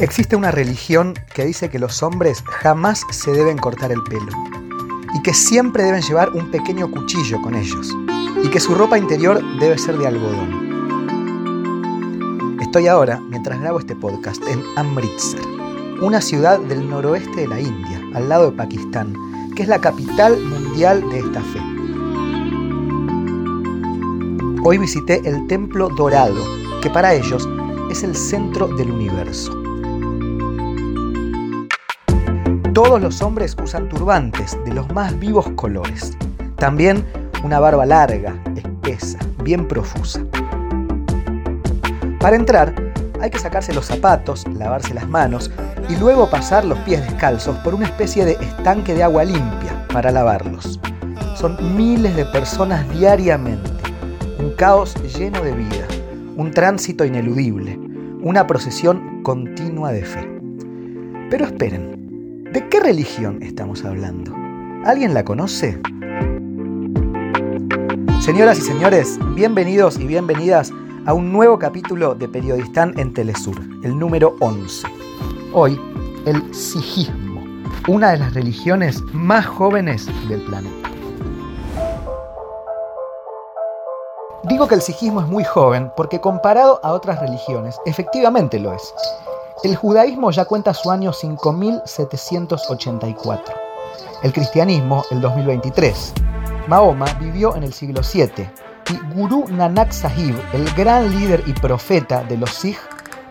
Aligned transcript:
Existe 0.00 0.36
una 0.36 0.52
religión 0.52 1.14
que 1.34 1.44
dice 1.44 1.70
que 1.70 1.80
los 1.80 2.04
hombres 2.04 2.44
jamás 2.46 3.02
se 3.10 3.32
deben 3.32 3.58
cortar 3.58 3.90
el 3.90 4.00
pelo 4.04 4.30
y 5.12 5.20
que 5.22 5.34
siempre 5.34 5.82
deben 5.82 6.02
llevar 6.02 6.30
un 6.30 6.52
pequeño 6.52 6.88
cuchillo 6.88 7.42
con 7.42 7.56
ellos 7.56 7.92
y 8.44 8.48
que 8.48 8.60
su 8.60 8.76
ropa 8.76 8.96
interior 8.96 9.42
debe 9.58 9.76
ser 9.76 9.98
de 9.98 10.06
algodón. 10.06 10.68
Estoy 12.60 12.86
ahora, 12.86 13.18
mientras 13.28 13.60
grabo 13.60 13.80
este 13.80 13.96
podcast, 13.96 14.40
en 14.46 14.62
Amritsar, 14.76 15.40
una 16.00 16.20
ciudad 16.20 16.60
del 16.60 16.88
noroeste 16.88 17.40
de 17.40 17.48
la 17.48 17.58
India, 17.60 18.00
al 18.14 18.28
lado 18.28 18.52
de 18.52 18.56
Pakistán, 18.56 19.16
que 19.56 19.64
es 19.64 19.68
la 19.68 19.80
capital 19.80 20.38
mundial 20.38 21.10
de 21.10 21.18
esta 21.18 21.40
fe. 21.40 21.58
Hoy 24.62 24.78
visité 24.78 25.22
el 25.24 25.48
Templo 25.48 25.88
Dorado, 25.88 26.44
que 26.82 26.90
para 26.90 27.14
ellos 27.14 27.48
es 27.90 28.04
el 28.04 28.14
centro 28.14 28.68
del 28.68 28.92
universo. 28.92 29.57
Todos 32.80 33.00
los 33.00 33.22
hombres 33.22 33.56
usan 33.60 33.88
turbantes 33.88 34.56
de 34.64 34.72
los 34.72 34.88
más 34.92 35.18
vivos 35.18 35.48
colores. 35.56 36.16
También 36.54 37.04
una 37.42 37.58
barba 37.58 37.84
larga, 37.84 38.40
espesa, 38.54 39.18
bien 39.42 39.66
profusa. 39.66 40.24
Para 42.20 42.36
entrar, 42.36 42.72
hay 43.20 43.30
que 43.30 43.40
sacarse 43.40 43.74
los 43.74 43.86
zapatos, 43.86 44.46
lavarse 44.46 44.94
las 44.94 45.08
manos 45.08 45.50
y 45.88 45.96
luego 45.96 46.30
pasar 46.30 46.64
los 46.64 46.78
pies 46.78 47.00
descalzos 47.00 47.56
por 47.64 47.74
una 47.74 47.86
especie 47.86 48.24
de 48.24 48.34
estanque 48.34 48.94
de 48.94 49.02
agua 49.02 49.24
limpia 49.24 49.88
para 49.92 50.12
lavarlos. 50.12 50.78
Son 51.34 51.76
miles 51.76 52.14
de 52.14 52.26
personas 52.26 52.88
diariamente, 52.90 53.72
un 54.38 54.52
caos 54.52 54.94
lleno 55.18 55.42
de 55.42 55.50
vida, 55.50 55.88
un 56.36 56.52
tránsito 56.52 57.04
ineludible, 57.04 57.76
una 58.22 58.46
procesión 58.46 59.24
continua 59.24 59.90
de 59.90 60.04
fe. 60.04 60.30
Pero 61.28 61.44
esperen, 61.44 61.97
¿De 62.58 62.68
qué 62.68 62.80
religión 62.80 63.40
estamos 63.40 63.84
hablando? 63.84 64.34
¿Alguien 64.84 65.14
la 65.14 65.24
conoce? 65.24 65.80
Señoras 68.20 68.58
y 68.58 68.62
señores, 68.62 69.16
bienvenidos 69.36 69.96
y 69.96 70.08
bienvenidas 70.08 70.72
a 71.06 71.12
un 71.14 71.32
nuevo 71.32 71.60
capítulo 71.60 72.16
de 72.16 72.26
Periodistán 72.26 72.98
en 72.98 73.14
Telesur, 73.14 73.56
el 73.84 73.96
número 73.96 74.34
11. 74.40 74.88
Hoy, 75.52 75.80
el 76.26 76.52
sijismo, 76.52 77.44
una 77.86 78.10
de 78.10 78.18
las 78.18 78.34
religiones 78.34 79.04
más 79.12 79.46
jóvenes 79.46 80.08
del 80.28 80.40
planeta. 80.42 80.90
Digo 84.48 84.66
que 84.66 84.74
el 84.74 84.82
sijismo 84.82 85.20
es 85.20 85.28
muy 85.28 85.44
joven 85.44 85.92
porque 85.96 86.20
comparado 86.20 86.80
a 86.82 86.92
otras 86.92 87.20
religiones, 87.20 87.78
efectivamente 87.86 88.58
lo 88.58 88.72
es. 88.72 88.92
El 89.64 89.74
judaísmo 89.74 90.30
ya 90.30 90.44
cuenta 90.44 90.72
su 90.72 90.88
año 90.88 91.12
5784. 91.12 93.54
El 94.22 94.32
cristianismo, 94.32 95.04
el 95.10 95.20
2023. 95.20 96.12
Mahoma 96.68 97.06
vivió 97.14 97.56
en 97.56 97.64
el 97.64 97.72
siglo 97.72 98.02
VII 98.02 98.48
y 98.90 98.98
Guru 99.14 99.46
Nanak 99.48 99.90
Sahib, 99.90 100.40
el 100.52 100.72
gran 100.74 101.10
líder 101.10 101.42
y 101.46 101.54
profeta 101.54 102.22
de 102.22 102.36
los 102.36 102.50
Sikh, 102.50 102.78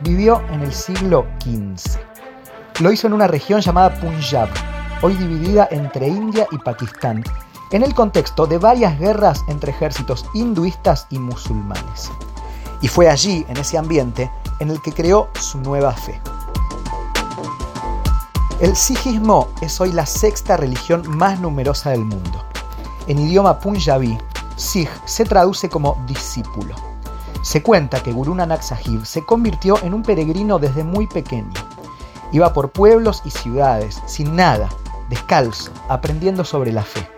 vivió 0.02 0.42
en 0.52 0.64
el 0.64 0.74
siglo 0.74 1.26
XV. 1.40 1.98
Lo 2.82 2.92
hizo 2.92 3.08
en 3.08 3.14
una 3.14 3.28
región 3.28 3.62
llamada 3.62 3.98
Punjab, 3.98 4.50
hoy 5.02 5.16
dividida 5.16 5.70
entre 5.72 6.10
India 6.10 6.46
y 6.52 6.58
Pakistán, 6.58 7.24
en 7.72 7.84
el 7.84 7.96
contexto 7.96 8.46
de 8.46 8.58
varias 8.58 9.00
guerras 9.00 9.46
entre 9.48 9.72
ejércitos 9.72 10.26
hinduistas 10.34 11.08
y 11.10 11.20
musulmanes. 11.20 12.12
Y 12.82 12.88
fue 12.88 13.10
allí, 13.10 13.46
en 13.48 13.58
ese 13.58 13.78
ambiente, 13.78 14.32
en 14.60 14.70
el 14.70 14.82
que 14.82 14.94
creó 14.94 15.30
su 15.40 15.60
nueva 15.60 15.94
fe. 15.94 16.20
El 18.60 18.76
sijismo 18.76 19.50
es 19.62 19.80
hoy 19.80 19.92
la 19.92 20.06
sexta 20.06 20.58
religión 20.58 21.04
más 21.08 21.40
numerosa 21.40 21.92
del 21.92 22.06
mundo. 22.06 22.44
En 23.08 23.20
idioma 23.20 23.60
punjabi, 23.60 24.18
Sikh 24.56 24.90
se 25.06 25.26
traduce 25.26 25.70
como 25.70 26.04
discípulo. 26.08 26.76
Se 27.44 27.62
cuenta 27.62 28.02
que 28.02 28.12
Guru 28.12 28.34
Nanak 28.34 28.62
Sahib 28.62 29.06
se 29.06 29.24
convirtió 29.24 29.82
en 29.84 29.94
un 29.94 30.02
peregrino 30.02 30.58
desde 30.60 30.84
muy 30.84 31.08
pequeño. 31.08 31.54
Iba 32.32 32.52
por 32.52 32.72
pueblos 32.72 33.22
y 33.26 33.30
ciudades, 33.30 34.02
sin 34.06 34.36
nada, 34.36 34.70
descalzo, 35.10 35.72
aprendiendo 35.88 36.44
sobre 36.44 36.72
la 36.72 36.84
fe. 36.84 37.17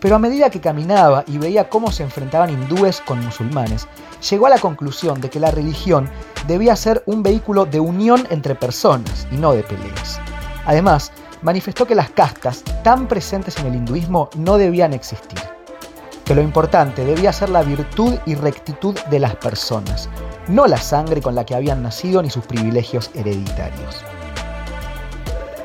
Pero 0.00 0.16
a 0.16 0.18
medida 0.18 0.50
que 0.50 0.60
caminaba 0.60 1.24
y 1.26 1.38
veía 1.38 1.68
cómo 1.68 1.90
se 1.90 2.04
enfrentaban 2.04 2.50
hindúes 2.50 3.00
con 3.00 3.24
musulmanes, 3.24 3.88
llegó 4.30 4.46
a 4.46 4.50
la 4.50 4.58
conclusión 4.58 5.20
de 5.20 5.28
que 5.28 5.40
la 5.40 5.50
religión 5.50 6.08
debía 6.46 6.76
ser 6.76 7.02
un 7.06 7.22
vehículo 7.22 7.66
de 7.66 7.80
unión 7.80 8.26
entre 8.30 8.54
personas 8.54 9.26
y 9.32 9.36
no 9.36 9.52
de 9.52 9.62
peleas. 9.62 10.20
Además, 10.66 11.12
manifestó 11.42 11.86
que 11.86 11.94
las 11.94 12.10
castas 12.10 12.62
tan 12.84 13.08
presentes 13.08 13.58
en 13.58 13.66
el 13.66 13.74
hinduismo 13.74 14.30
no 14.36 14.56
debían 14.56 14.92
existir, 14.92 15.40
que 16.24 16.34
lo 16.34 16.42
importante 16.42 17.04
debía 17.04 17.32
ser 17.32 17.48
la 17.48 17.62
virtud 17.62 18.14
y 18.26 18.34
rectitud 18.34 18.94
de 19.10 19.18
las 19.18 19.34
personas, 19.36 20.08
no 20.46 20.66
la 20.66 20.78
sangre 20.78 21.20
con 21.22 21.34
la 21.34 21.44
que 21.44 21.54
habían 21.54 21.82
nacido 21.82 22.22
ni 22.22 22.30
sus 22.30 22.46
privilegios 22.46 23.10
hereditarios. 23.14 24.04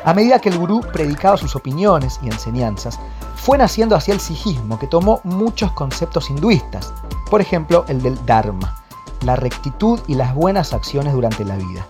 A 0.06 0.14
medida 0.14 0.40
que 0.40 0.50
el 0.50 0.58
gurú 0.58 0.82
predicaba 0.82 1.38
sus 1.38 1.56
opiniones 1.56 2.20
y 2.22 2.28
enseñanzas, 2.28 3.00
fue 3.44 3.58
naciendo 3.58 3.98
hacia 3.98 4.14
el 4.14 4.22
sijismo 4.22 4.80
que 4.80 4.88
tomó 4.88 5.20
muchos 5.26 5.74
conceptos 5.74 6.30
hinduistas, 6.30 6.94
por 7.30 7.42
ejemplo 7.42 7.84
el 7.90 8.02
del 8.02 8.26
Dharma, 8.26 8.82
la 9.26 9.36
rectitud 9.36 10.00
y 10.08 10.16
las 10.16 10.34
buenas 10.34 10.72
acciones 10.72 11.12
durante 11.12 11.44
la 11.44 11.58
vida. 11.58 11.86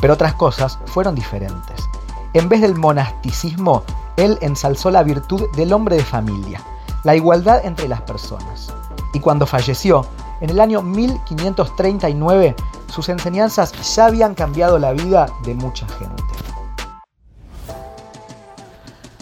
Pero 0.00 0.14
otras 0.14 0.34
cosas 0.34 0.80
fueron 0.86 1.14
diferentes. 1.14 1.88
En 2.32 2.48
vez 2.48 2.60
del 2.60 2.74
monasticismo, 2.74 3.84
él 4.16 4.36
ensalzó 4.40 4.90
la 4.90 5.04
virtud 5.04 5.48
del 5.54 5.72
hombre 5.72 5.94
de 5.94 6.04
familia, 6.04 6.60
la 7.04 7.14
igualdad 7.14 7.64
entre 7.64 7.86
las 7.86 8.00
personas. 8.02 8.74
Y 9.12 9.20
cuando 9.20 9.46
falleció, 9.46 10.04
en 10.40 10.50
el 10.50 10.58
año 10.58 10.82
1539, 10.82 12.56
sus 12.88 13.08
enseñanzas 13.08 13.94
ya 13.94 14.06
habían 14.06 14.34
cambiado 14.34 14.80
la 14.80 14.90
vida 14.90 15.28
de 15.44 15.54
mucha 15.54 15.86
gente. 15.86 16.39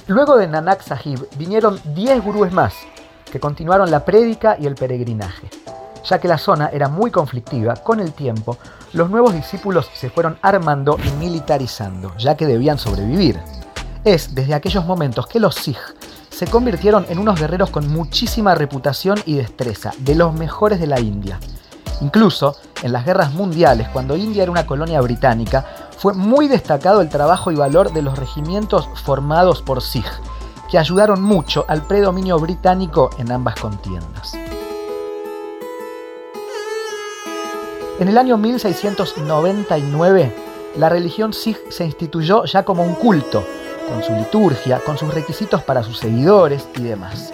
Luego 0.09 0.39
de 0.39 0.49
Nanak 0.49 0.81
Sahib 0.81 1.29
vinieron 1.37 1.79
10 1.95 2.25
gurúes 2.25 2.51
más, 2.51 2.73
que 3.31 3.39
continuaron 3.39 3.91
la 3.91 4.07
prédica 4.07 4.57
y 4.59 4.65
el 4.65 4.75
peregrinaje. 4.75 5.51
Ya 6.03 6.19
que 6.19 6.29
la 6.29 6.39
zona 6.39 6.71
era 6.73 6.89
muy 6.89 7.11
conflictiva, 7.11 7.77
con 7.77 8.01
el 8.01 8.15
tiempo, 8.15 8.57
los 8.95 9.11
nuevos 9.11 9.35
discípulos 9.35 9.91
se 9.93 10.09
fueron 10.09 10.39
armando 10.41 10.97
y 11.05 11.11
militarizando, 11.23 12.17
ya 12.17 12.39
que 12.39 12.47
debían 12.47 12.79
sobrevivir. 12.79 13.39
Es 14.03 14.35
desde 14.35 14.55
aquellos 14.55 14.87
momentos 14.87 15.27
que 15.27 15.41
los 15.41 15.57
Sikh 15.57 15.77
se 16.31 16.47
convirtieron 16.47 17.05
en 17.11 17.19
unos 17.19 17.39
guerreros 17.39 17.69
con 17.69 17.87
muchísima 17.93 18.55
reputación 18.55 19.19
y 19.27 19.35
destreza, 19.35 19.93
de 19.99 20.15
los 20.15 20.33
mejores 20.33 20.81
de 20.81 20.87
la 20.87 21.01
India. 21.01 21.39
Incluso 22.01 22.57
en 22.83 22.93
las 22.93 23.05
guerras 23.05 23.35
mundiales, 23.35 23.89
cuando 23.89 24.17
India 24.17 24.45
era 24.45 24.53
una 24.53 24.65
colonia 24.65 25.03
británica, 25.03 25.67
fue 25.99 26.15
muy 26.15 26.47
destacado 26.47 27.01
el 27.01 27.09
trabajo 27.09 27.51
y 27.51 27.57
valor 27.57 27.93
de 27.93 28.03
los 28.03 28.17
regimientos 28.17 28.89
formados 29.03 29.63
por 29.63 29.83
Sikh, 29.83 30.07
que 30.71 30.79
ayudaron 30.79 31.21
mucho 31.21 31.65
al 31.67 31.83
predominio 31.83 32.39
británico 32.39 33.11
en 33.19 33.33
ambas 33.33 33.57
contiendas. 33.57 34.35
En 37.99 38.07
el 38.07 38.17
año 38.17 38.37
1699, 38.37 40.33
la 40.77 40.89
religión 40.89 41.33
Sikh 41.33 41.73
se 41.73 41.85
instituyó 41.85 42.45
ya 42.45 42.63
como 42.63 42.85
un 42.85 42.95
culto, 42.95 43.43
con 43.89 44.05
su 44.05 44.13
liturgia, 44.13 44.79
con 44.79 44.97
sus 44.97 45.13
requisitos 45.13 45.65
para 45.65 45.83
sus 45.83 45.99
seguidores 45.99 46.69
y 46.77 46.83
demás. 46.83 47.33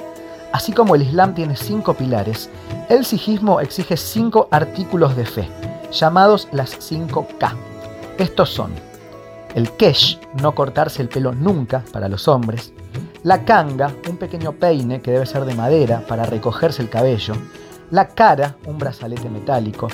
Así 0.53 0.73
como 0.73 0.95
el 0.95 1.03
Islam 1.03 1.35
tiene 1.35 1.57
cinco 1.57 1.93
pilares, 1.93 2.49
el 2.89 3.05
Sijismo 3.05 3.61
exige 3.61 3.99
cinco 3.99 4.49
artículos 4.51 5.17
de 5.17 5.27
fe, 5.27 5.51
llamados 5.93 6.49
las 6.51 6.71
cinco 6.79 7.27
K. 7.39 7.55
Estos 8.19 8.51
son 8.51 8.73
el 9.55 9.71
kesh, 9.73 10.19
no 10.41 10.55
cortarse 10.55 11.03
el 11.03 11.09
pelo 11.09 11.33
nunca 11.33 11.85
para 11.93 12.09
los 12.09 12.27
hombres, 12.29 12.73
la 13.23 13.45
kanga, 13.45 13.93
un 14.09 14.17
pequeño 14.17 14.53
peine 14.53 15.01
que 15.01 15.13
debe 15.13 15.27
ser 15.27 15.45
de 15.45 15.55
madera 15.55 16.05
para 16.07 16.25
recogerse 16.25 16.83
el 16.83 16.91
cabello, 16.91 17.35
la 17.91 18.09
cara, 18.09 18.57
un 18.67 18.79
brazalete 18.79 19.29
metálico, 19.31 19.89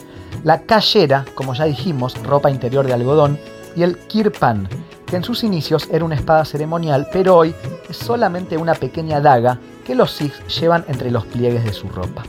la 0.44 0.62
cayera, 0.62 1.24
como 1.34 1.54
ya 1.54 1.64
dijimos, 1.64 2.20
ropa 2.22 2.50
interior 2.50 2.86
de 2.86 2.94
algodón, 2.94 3.38
y 3.76 3.82
el 3.82 3.96
kirpan, 3.98 4.68
que 5.06 5.16
en 5.16 5.24
sus 5.24 5.44
inicios 5.44 5.88
era 5.90 6.04
una 6.04 6.14
espada 6.14 6.44
ceremonial, 6.44 7.08
pero 7.12 7.36
hoy 7.36 7.54
es 7.88 7.96
solamente 7.96 8.56
una 8.56 8.74
pequeña 8.74 9.20
daga 9.20 9.58
que 9.84 9.94
los 9.94 10.12
sikhs 10.12 10.60
llevan 10.60 10.84
entre 10.88 11.10
los 11.10 11.26
pliegues 11.26 11.64
de 11.64 11.72
su 11.72 11.88
ropa. 11.88 12.22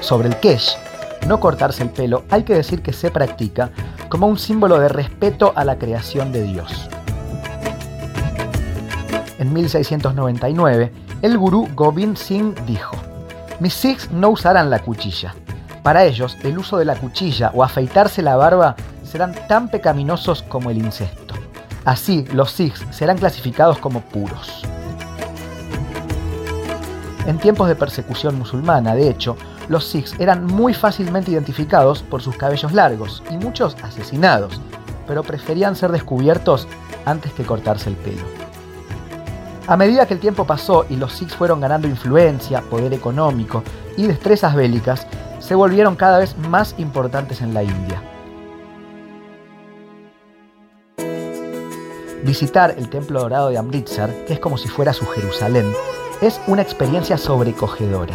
Sobre 0.00 0.28
el 0.28 0.36
kesh, 0.36 0.76
no 1.26 1.40
cortarse 1.40 1.82
el 1.82 1.90
pelo, 1.90 2.24
hay 2.30 2.42
que 2.42 2.54
decir 2.54 2.82
que 2.82 2.92
se 2.92 3.10
practica 3.10 3.70
como 4.08 4.26
un 4.26 4.38
símbolo 4.38 4.78
de 4.78 4.88
respeto 4.88 5.52
a 5.56 5.64
la 5.64 5.78
creación 5.78 6.32
de 6.32 6.42
Dios. 6.42 6.88
En 9.38 9.52
1699, 9.52 10.92
el 11.22 11.38
gurú 11.38 11.68
Gobind 11.74 12.16
Singh 12.16 12.54
dijo, 12.66 12.96
mis 13.60 13.74
Sikhs 13.74 14.10
no 14.10 14.30
usarán 14.30 14.70
la 14.70 14.80
cuchilla, 14.80 15.34
Para 15.82 16.04
ellos, 16.04 16.36
el 16.44 16.58
uso 16.58 16.78
de 16.78 16.84
la 16.84 16.94
cuchilla 16.94 17.50
o 17.54 17.64
afeitarse 17.64 18.22
la 18.22 18.36
barba 18.36 18.76
serán 19.02 19.34
tan 19.48 19.68
pecaminosos 19.68 20.42
como 20.42 20.70
el 20.70 20.78
incesto. 20.78 21.34
Así, 21.84 22.24
los 22.32 22.52
Sikhs 22.52 22.86
serán 22.90 23.18
clasificados 23.18 23.78
como 23.78 24.00
puros. 24.00 24.62
En 27.26 27.38
tiempos 27.38 27.68
de 27.68 27.76
persecución 27.76 28.38
musulmana, 28.38 28.94
de 28.94 29.08
hecho, 29.08 29.36
los 29.72 29.86
Sikhs 29.86 30.14
eran 30.20 30.44
muy 30.44 30.74
fácilmente 30.74 31.30
identificados 31.30 32.02
por 32.02 32.20
sus 32.20 32.36
cabellos 32.36 32.72
largos 32.72 33.22
y 33.30 33.38
muchos 33.38 33.74
asesinados, 33.82 34.60
pero 35.06 35.22
preferían 35.22 35.74
ser 35.74 35.90
descubiertos 35.90 36.68
antes 37.06 37.32
que 37.32 37.44
cortarse 37.44 37.88
el 37.88 37.96
pelo. 37.96 38.22
A 39.66 39.76
medida 39.78 40.06
que 40.06 40.14
el 40.14 40.20
tiempo 40.20 40.44
pasó 40.44 40.84
y 40.90 40.96
los 40.96 41.14
Sikhs 41.14 41.34
fueron 41.34 41.60
ganando 41.60 41.88
influencia, 41.88 42.60
poder 42.60 42.92
económico 42.92 43.62
y 43.96 44.06
destrezas 44.06 44.54
bélicas, 44.54 45.06
se 45.38 45.54
volvieron 45.54 45.96
cada 45.96 46.18
vez 46.18 46.36
más 46.36 46.74
importantes 46.76 47.40
en 47.40 47.54
la 47.54 47.62
India. 47.62 48.02
Visitar 52.24 52.74
el 52.76 52.90
Templo 52.90 53.20
Dorado 53.20 53.48
de 53.48 53.58
Amritsar, 53.58 54.10
que 54.26 54.34
es 54.34 54.38
como 54.38 54.58
si 54.58 54.68
fuera 54.68 54.92
su 54.92 55.06
Jerusalén, 55.06 55.72
es 56.20 56.40
una 56.46 56.62
experiencia 56.62 57.16
sobrecogedora. 57.16 58.14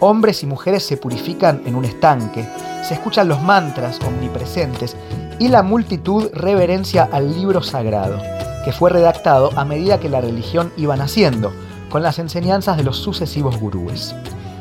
Hombres 0.00 0.42
y 0.42 0.46
mujeres 0.46 0.84
se 0.84 0.98
purifican 0.98 1.62
en 1.64 1.74
un 1.74 1.84
estanque, 1.84 2.46
se 2.86 2.94
escuchan 2.94 3.28
los 3.28 3.40
mantras 3.42 3.98
omnipresentes 4.06 4.94
y 5.38 5.48
la 5.48 5.62
multitud 5.62 6.30
reverencia 6.34 7.08
al 7.10 7.34
libro 7.34 7.62
sagrado, 7.62 8.20
que 8.64 8.72
fue 8.72 8.90
redactado 8.90 9.50
a 9.56 9.64
medida 9.64 9.98
que 9.98 10.10
la 10.10 10.20
religión 10.20 10.70
iba 10.76 10.96
naciendo, 10.96 11.52
con 11.88 12.02
las 12.02 12.18
enseñanzas 12.18 12.76
de 12.76 12.82
los 12.82 12.98
sucesivos 12.98 13.58
gurúes. 13.58 14.14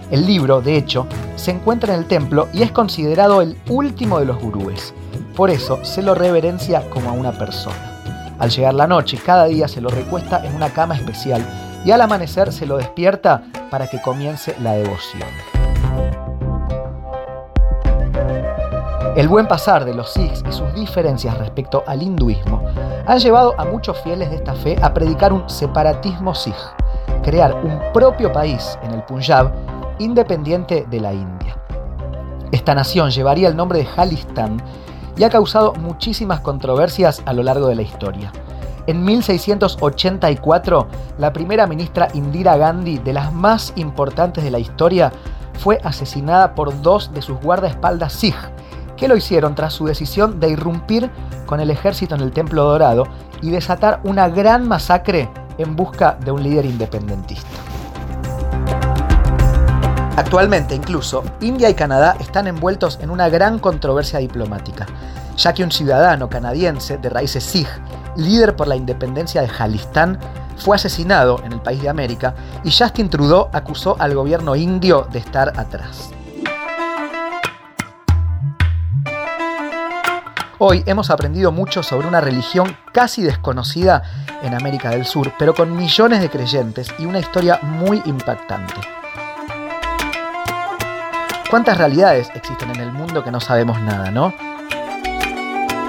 El 0.09 0.25
libro, 0.25 0.61
de 0.61 0.77
hecho, 0.77 1.07
se 1.35 1.51
encuentra 1.51 1.93
en 1.93 1.99
el 1.99 2.07
templo 2.07 2.47
y 2.53 2.61
es 2.61 2.71
considerado 2.71 3.41
el 3.41 3.57
último 3.67 4.19
de 4.19 4.25
los 4.25 4.39
gurúes. 4.39 4.93
Por 5.35 5.49
eso 5.49 5.83
se 5.83 6.01
lo 6.01 6.15
reverencia 6.15 6.89
como 6.89 7.09
a 7.09 7.13
una 7.13 7.33
persona. 7.33 8.35
Al 8.39 8.51
llegar 8.51 8.73
la 8.73 8.87
noche, 8.87 9.17
cada 9.17 9.45
día 9.45 9.67
se 9.67 9.81
lo 9.81 9.89
recuesta 9.89 10.45
en 10.45 10.55
una 10.55 10.69
cama 10.69 10.95
especial 10.95 11.43
y 11.85 11.91
al 11.91 12.01
amanecer 12.01 12.51
se 12.51 12.65
lo 12.65 12.77
despierta 12.77 13.43
para 13.69 13.87
que 13.87 14.01
comience 14.01 14.55
la 14.59 14.73
devoción. 14.73 15.29
El 19.15 19.29
buen 19.29 19.47
pasar 19.47 19.85
de 19.85 19.93
los 19.93 20.11
Sikhs 20.11 20.43
y 20.49 20.51
sus 20.51 20.73
diferencias 20.73 21.37
respecto 21.37 21.83
al 21.87 22.01
hinduismo 22.01 22.61
han 23.05 23.19
llevado 23.19 23.53
a 23.57 23.63
muchos 23.63 23.97
fieles 24.01 24.29
de 24.29 24.37
esta 24.37 24.53
fe 24.55 24.77
a 24.81 24.93
predicar 24.93 25.31
un 25.31 25.49
separatismo 25.49 26.35
Sikh, 26.35 26.55
crear 27.23 27.53
un 27.53 27.79
propio 27.93 28.33
país 28.33 28.77
en 28.83 28.91
el 28.91 29.03
Punjab 29.03 29.53
independiente 29.99 30.85
de 30.89 30.99
la 30.99 31.13
India. 31.13 31.57
Esta 32.51 32.75
nación 32.75 33.11
llevaría 33.11 33.47
el 33.47 33.55
nombre 33.55 33.79
de 33.79 33.85
Jalistan 33.85 34.61
y 35.15 35.23
ha 35.23 35.29
causado 35.29 35.73
muchísimas 35.75 36.41
controversias 36.41 37.21
a 37.25 37.31
lo 37.31 37.43
largo 37.43 37.67
de 37.67 37.75
la 37.75 37.83
historia. 37.83 38.33
En 38.87 39.03
1684, 39.03 40.87
la 41.17 41.33
primera 41.33 41.65
ministra 41.65 42.07
Indira 42.13 42.55
Gandhi, 42.55 42.99
de 42.99 43.13
las 43.13 43.33
más 43.33 43.73
importantes 43.77 44.43
de 44.43 44.51
la 44.51 44.59
historia, 44.59 45.11
fue 45.59 45.79
asesinada 45.83 46.53
por 46.53 46.81
dos 46.83 47.11
de 47.11 47.23
sus 47.23 47.39
guardaespaldas 47.39 48.13
Sikh, 48.13 48.37
que 48.95 49.07
lo 49.07 49.15
hicieron 49.15 49.55
tras 49.55 49.73
su 49.73 49.85
decisión 49.85 50.39
de 50.39 50.49
irrumpir 50.49 51.09
con 51.47 51.59
el 51.59 51.71
ejército 51.71 52.13
en 52.13 52.21
el 52.21 52.31
Templo 52.31 52.63
Dorado 52.63 53.07
y 53.41 53.49
desatar 53.49 54.01
una 54.03 54.29
gran 54.29 54.67
masacre 54.67 55.29
en 55.57 55.75
busca 55.75 56.17
de 56.23 56.31
un 56.31 56.43
líder 56.43 56.65
independentista. 56.65 57.47
Actualmente 60.15 60.75
incluso, 60.75 61.23
India 61.41 61.69
y 61.69 61.73
Canadá 61.73 62.15
están 62.19 62.47
envueltos 62.47 62.99
en 63.01 63.09
una 63.09 63.29
gran 63.29 63.57
controversia 63.57 64.19
diplomática, 64.19 64.85
ya 65.35 65.53
que 65.53 65.63
un 65.63 65.71
ciudadano 65.71 66.29
canadiense 66.29 66.97
de 66.97 67.09
raíces 67.09 67.43
Sikh 67.43 67.67
líder 68.15 68.55
por 68.55 68.67
la 68.67 68.75
independencia 68.75 69.41
de 69.41 69.47
Jalistán, 69.47 70.19
fue 70.57 70.75
asesinado 70.75 71.41
en 71.43 71.53
el 71.53 71.61
país 71.61 71.81
de 71.81 71.89
América 71.89 72.35
y 72.63 72.71
Justin 72.71 73.09
Trudeau 73.09 73.49
acusó 73.51 73.95
al 73.99 74.15
gobierno 74.15 74.55
indio 74.55 75.07
de 75.11 75.19
estar 75.19 75.59
atrás. 75.59 76.11
Hoy 80.57 80.83
hemos 80.85 81.09
aprendido 81.09 81.51
mucho 81.51 81.83
sobre 81.83 82.07
una 82.07 82.21
religión 82.21 82.77
casi 82.93 83.21
desconocida 83.21 84.03
en 84.41 84.53
América 84.53 84.89
del 84.89 85.05
Sur, 85.05 85.33
pero 85.37 85.53
con 85.53 85.75
millones 85.75 86.21
de 86.21 86.29
creyentes 86.29 86.87
y 86.97 87.05
una 87.05 87.19
historia 87.19 87.59
muy 87.61 88.01
impactante. 88.05 88.75
¿Cuántas 91.49 91.77
realidades 91.77 92.29
existen 92.33 92.69
en 92.71 92.79
el 92.81 92.91
mundo 92.91 93.23
que 93.23 93.31
no 93.31 93.41
sabemos 93.41 93.81
nada, 93.81 94.11
no? 94.11 94.33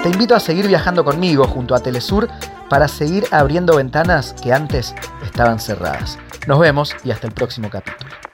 Te 0.02 0.10
invito 0.10 0.34
a 0.34 0.40
seguir 0.40 0.68
viajando 0.68 1.04
conmigo 1.04 1.44
junto 1.44 1.74
a 1.74 1.80
Telesur 1.80 2.28
para 2.68 2.88
seguir 2.88 3.26
abriendo 3.30 3.76
ventanas 3.76 4.34
que 4.42 4.52
antes 4.52 4.94
estaban 5.24 5.58
cerradas. 5.58 6.18
Nos 6.46 6.58
vemos 6.60 6.94
y 7.04 7.10
hasta 7.10 7.26
el 7.26 7.32
próximo 7.32 7.68
capítulo. 7.70 8.25